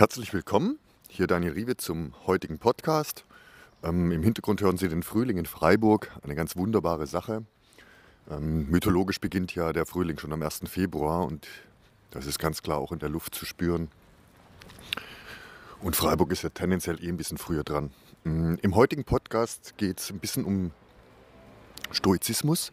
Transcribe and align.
Herzlich 0.00 0.32
willkommen, 0.32 0.78
hier 1.10 1.26
Daniel 1.26 1.52
Riewe 1.52 1.76
zum 1.76 2.14
heutigen 2.26 2.58
Podcast. 2.58 3.26
Ähm, 3.82 4.10
Im 4.12 4.22
Hintergrund 4.22 4.62
hören 4.62 4.78
Sie 4.78 4.88
den 4.88 5.02
Frühling 5.02 5.36
in 5.36 5.44
Freiburg, 5.44 6.10
eine 6.22 6.34
ganz 6.34 6.56
wunderbare 6.56 7.06
Sache. 7.06 7.44
Ähm, 8.30 8.70
mythologisch 8.70 9.20
beginnt 9.20 9.54
ja 9.54 9.74
der 9.74 9.84
Frühling 9.84 10.18
schon 10.18 10.32
am 10.32 10.40
1. 10.40 10.62
Februar 10.68 11.26
und 11.26 11.46
das 12.12 12.24
ist 12.24 12.38
ganz 12.38 12.62
klar 12.62 12.78
auch 12.78 12.92
in 12.92 12.98
der 12.98 13.10
Luft 13.10 13.34
zu 13.34 13.44
spüren. 13.44 13.90
Und 15.82 15.96
Freiburg 15.96 16.32
ist 16.32 16.44
ja 16.44 16.48
tendenziell 16.48 16.98
eh 17.04 17.08
ein 17.08 17.18
bisschen 17.18 17.36
früher 17.36 17.62
dran. 17.62 17.90
Ähm, 18.24 18.56
Im 18.62 18.76
heutigen 18.76 19.04
Podcast 19.04 19.76
geht 19.76 20.00
es 20.00 20.08
ein 20.08 20.18
bisschen 20.18 20.46
um 20.46 20.70
Stoizismus. 21.90 22.72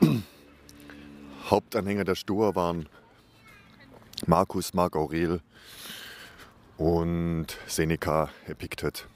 Hauptanhänger 1.50 2.04
der 2.04 2.14
Stoa 2.14 2.54
waren 2.54 2.88
Markus, 4.24 4.72
Marc 4.72 4.94
Aurel, 4.94 5.40
und 6.78 7.46
Seneca 7.66 8.30
Epiktet. 8.46 9.06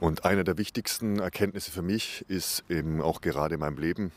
Und 0.00 0.24
eine 0.24 0.44
der 0.44 0.58
wichtigsten 0.58 1.18
Erkenntnisse 1.18 1.70
für 1.70 1.82
mich 1.82 2.24
ist 2.28 2.64
eben 2.68 3.02
auch 3.02 3.20
gerade 3.20 3.54
in 3.54 3.60
meinem 3.60 3.78
Leben, 3.78 4.12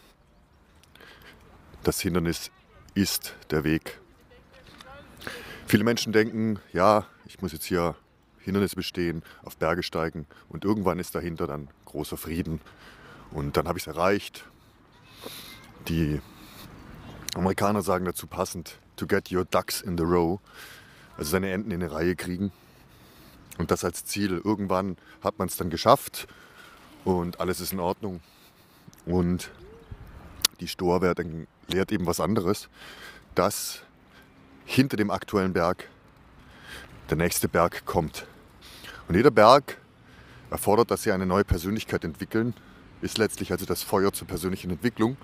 das 1.83 1.99
Hindernis 1.99 2.51
ist 2.93 3.35
der 3.49 3.63
Weg. 3.63 3.99
Viele 5.65 5.83
Menschen 5.83 6.13
denken, 6.13 6.59
ja, 6.73 7.05
ich 7.25 7.41
muss 7.41 7.53
jetzt 7.53 7.65
hier 7.65 7.95
Hindernisse 8.39 8.75
bestehen, 8.75 9.23
auf 9.43 9.57
Berge 9.57 9.81
steigen 9.81 10.27
und 10.49 10.65
irgendwann 10.65 10.99
ist 10.99 11.15
dahinter 11.15 11.47
dann 11.47 11.69
großer 11.85 12.17
Frieden 12.17 12.61
und 13.31 13.57
dann 13.57 13.67
habe 13.67 13.79
ich 13.79 13.87
es 13.87 13.87
erreicht. 13.87 14.45
Die 15.87 16.21
Amerikaner 17.35 17.81
sagen 17.81 18.05
dazu 18.05 18.27
passend, 18.27 18.77
to 18.97 19.07
get 19.07 19.31
your 19.31 19.45
ducks 19.45 19.81
in 19.81 19.97
the 19.97 20.03
row 20.03 20.39
also 21.17 21.31
seine 21.31 21.51
Enten 21.51 21.71
in 21.71 21.81
eine 21.81 21.91
Reihe 21.91 22.15
kriegen. 22.15 22.51
Und 23.57 23.71
das 23.71 23.83
als 23.83 24.05
Ziel. 24.05 24.41
Irgendwann 24.43 24.97
hat 25.23 25.37
man 25.37 25.47
es 25.47 25.57
dann 25.57 25.69
geschafft 25.69 26.27
und 27.03 27.39
alles 27.39 27.59
ist 27.59 27.73
in 27.73 27.79
Ordnung. 27.79 28.21
Und 29.05 29.51
die 30.59 30.67
Storwertung 30.67 31.47
lehrt 31.67 31.91
eben 31.91 32.05
was 32.05 32.19
anderes, 32.19 32.69
dass 33.35 33.81
hinter 34.65 34.97
dem 34.97 35.11
aktuellen 35.11 35.53
Berg 35.53 35.87
der 37.09 37.17
nächste 37.17 37.49
Berg 37.49 37.85
kommt. 37.85 38.25
Und 39.07 39.15
jeder 39.15 39.31
Berg 39.31 39.77
erfordert, 40.49 40.91
dass 40.91 41.03
sie 41.03 41.11
eine 41.11 41.25
neue 41.25 41.43
Persönlichkeit 41.43 42.03
entwickeln, 42.03 42.53
ist 43.01 43.17
letztlich 43.17 43.51
also 43.51 43.65
das 43.65 43.83
Feuer 43.83 44.13
zur 44.13 44.27
persönlichen 44.27 44.69
Entwicklung 44.71 45.17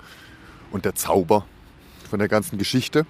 und 0.72 0.86
der 0.86 0.96
Zauber 0.96 1.46
von 2.10 2.20
der 2.20 2.28
ganzen 2.28 2.58
Geschichte. 2.58 3.06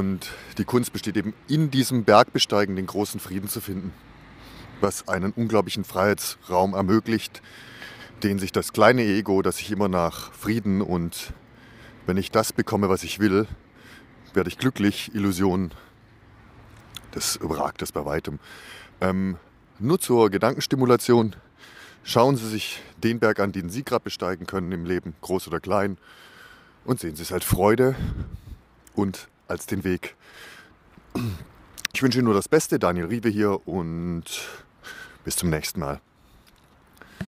Und 0.00 0.30
die 0.56 0.64
Kunst 0.64 0.94
besteht 0.94 1.18
eben 1.18 1.34
in 1.46 1.70
diesem 1.70 2.04
Bergbesteigen 2.04 2.74
den 2.74 2.86
großen 2.86 3.20
Frieden 3.20 3.50
zu 3.50 3.60
finden, 3.60 3.92
was 4.80 5.08
einen 5.08 5.30
unglaublichen 5.32 5.84
Freiheitsraum 5.84 6.72
ermöglicht, 6.72 7.42
den 8.22 8.38
sich 8.38 8.50
das 8.50 8.72
kleine 8.72 9.02
Ego, 9.02 9.42
das 9.42 9.58
sich 9.58 9.70
immer 9.70 9.88
nach 9.88 10.32
Frieden 10.32 10.80
und 10.80 11.34
wenn 12.06 12.16
ich 12.16 12.30
das 12.30 12.54
bekomme, 12.54 12.88
was 12.88 13.02
ich 13.02 13.18
will, 13.18 13.46
werde 14.32 14.48
ich 14.48 14.56
glücklich, 14.56 15.14
Illusion, 15.14 15.70
das 17.10 17.36
überragt 17.36 17.82
das 17.82 17.92
bei 17.92 18.06
weitem. 18.06 18.38
Ähm, 19.02 19.36
nur 19.80 19.98
zur 19.98 20.30
Gedankenstimulation, 20.30 21.36
schauen 22.04 22.38
Sie 22.38 22.48
sich 22.48 22.80
den 23.04 23.18
Berg 23.18 23.38
an, 23.38 23.52
den 23.52 23.68
Sie 23.68 23.84
gerade 23.84 24.04
besteigen 24.04 24.46
können 24.46 24.72
im 24.72 24.86
Leben, 24.86 25.14
groß 25.20 25.46
oder 25.48 25.60
klein, 25.60 25.98
und 26.86 27.00
sehen 27.00 27.16
Sie 27.16 27.22
es 27.22 27.32
halt 27.32 27.44
Freude 27.44 27.94
und 28.94 29.28
als 29.50 29.66
den 29.66 29.84
Weg. 29.84 30.16
Ich 31.92 32.02
wünsche 32.02 32.18
Ihnen 32.18 32.26
nur 32.26 32.34
das 32.34 32.48
Beste, 32.48 32.78
Daniel 32.78 33.06
Riewe 33.06 33.28
hier 33.28 33.66
und 33.66 34.24
bis 35.24 35.36
zum 35.36 35.50
nächsten 35.50 35.80
Mal. 35.80 36.00